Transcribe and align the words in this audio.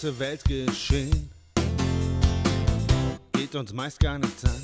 große 0.00 0.18
Weltgeschehen 0.20 1.28
geht 3.32 3.56
uns 3.56 3.72
meist 3.72 3.98
gar 3.98 4.16
nichts 4.16 4.44
an. 4.44 4.62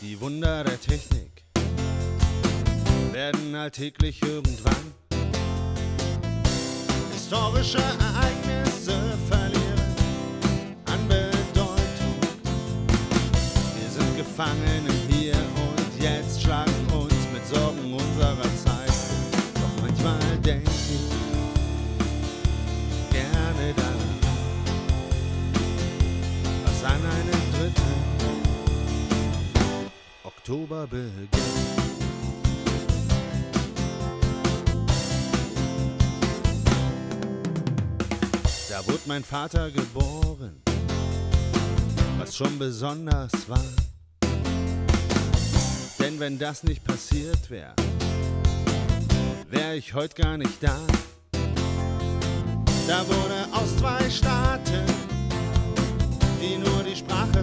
Die 0.00 0.20
Wunder 0.20 0.62
der 0.62 0.80
Technik 0.80 1.44
werden 3.10 3.56
alltäglich 3.56 4.22
irgendwann. 4.22 4.94
Historische 7.12 7.78
Ereignisse 7.78 9.18
verlieren 9.28 9.96
an 10.84 11.08
Bedeutung. 11.08 12.20
Wir 13.80 13.90
sind 13.90 14.16
Gefangene 14.16 14.92
hier 14.92 15.05
Oktober 30.48 30.86
beginnt. 30.86 31.34
Da 38.70 38.86
wurde 38.86 39.00
mein 39.06 39.24
Vater 39.24 39.72
geboren, 39.72 40.62
was 42.18 42.36
schon 42.36 42.56
besonders 42.60 43.32
war. 43.48 43.58
Denn 45.98 46.20
wenn 46.20 46.38
das 46.38 46.62
nicht 46.62 46.84
passiert 46.84 47.50
wäre, 47.50 47.74
wäre 49.50 49.74
ich 49.74 49.94
heute 49.94 50.14
gar 50.14 50.38
nicht 50.38 50.62
da. 50.62 50.78
Da 52.86 53.04
wurde 53.08 53.48
aus 53.50 53.76
zwei 53.78 54.08
Staaten, 54.08 54.84
die 56.40 56.56
nur 56.56 56.84
die 56.84 56.94
Sprache 56.94 57.42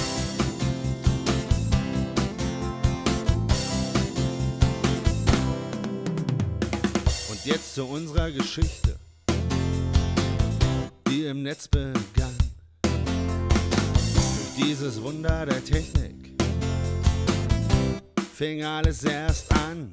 Und 7.43 7.47
jetzt 7.49 7.73
zu 7.73 7.85
unserer 7.85 8.29
Geschichte, 8.29 8.99
die 11.07 11.25
im 11.25 11.41
Netz 11.41 11.67
begann. 11.67 12.37
Durch 12.83 14.55
dieses 14.57 15.01
Wunder 15.01 15.47
der 15.47 15.65
Technik 15.65 16.39
fing 18.35 18.63
alles 18.63 19.03
erst 19.05 19.51
an. 19.53 19.89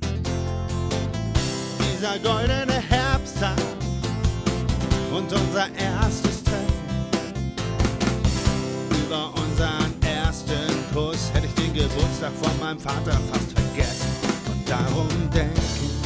Dieser 1.81 2.19
goldene 2.19 2.82
Herbsttag 2.87 3.56
und 5.10 5.32
unser 5.32 5.75
erstes 5.75 6.44
Treffen. 6.44 7.54
Über 9.06 9.32
unseren 9.34 9.94
ersten 10.03 10.92
Kuss 10.92 11.31
hätte 11.32 11.47
ich 11.47 11.54
den 11.54 11.72
Geburtstag 11.72 12.32
von 12.42 12.60
meinem 12.60 12.78
Vater 12.78 13.19
fast 13.32 13.53
vergessen. 13.53 14.10
Und 14.50 14.69
darum 14.69 15.08
denke 15.32 15.60
ich 15.82 15.97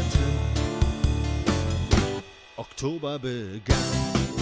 3. 0.00 0.02
Oktober 2.56 3.18
begann. 3.20 4.33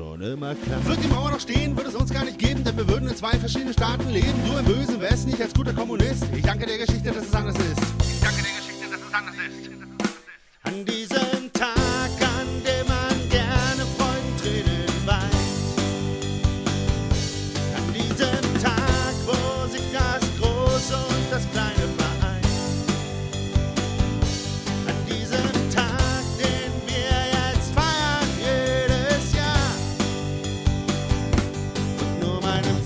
Schon 0.00 0.22
immer 0.22 0.54
klar. 0.54 0.84
Wird 0.86 1.04
die 1.04 1.08
Mauer 1.08 1.30
noch 1.30 1.40
stehen, 1.40 1.76
würde 1.76 1.90
es 1.90 1.94
uns 1.94 2.10
gar 2.10 2.24
nicht 2.24 2.38
geben, 2.38 2.64
denn 2.64 2.76
wir 2.76 2.88
würden 2.88 3.08
in 3.08 3.16
zwei 3.16 3.38
verschiedenen 3.38 3.74
Staaten 3.74 4.08
leben. 4.08 4.32
Du 4.46 4.56
im 4.56 4.64
bösen 4.64 5.00
Westen, 5.00 5.30
ich 5.30 5.42
als 5.42 5.52
guter 5.52 5.74
Kommunist. 5.74 6.24
Ich 6.34 6.42
danke 6.42 6.66
der 6.66 6.78
Geschichte, 6.78 7.10
dass 7.10 7.26
es 7.26 7.34
anders 7.34 7.56
ist. 7.56 7.82
Ich 8.14 8.20
danke 8.20 8.42
der 8.42 8.52
Geschichte, 8.56 8.90
dass 8.90 9.00
es 9.00 9.14
anders 9.14 9.34
ist. 9.34 9.79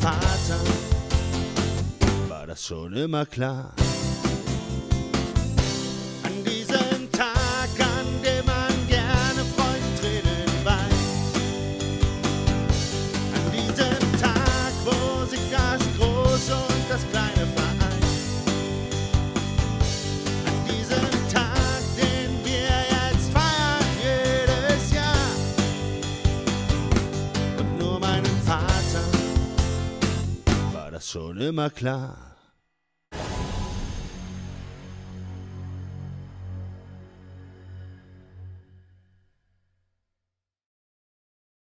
Nur 0.05 0.11
meinem 0.11 0.21
Vater 0.21 0.61
war 2.29 2.47
das 2.47 2.65
schon 2.65 2.93
immer 2.95 3.25
klar. 3.25 3.73
immer 31.49 31.71
klar. 31.71 32.34